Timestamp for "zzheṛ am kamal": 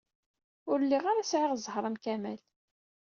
1.55-2.39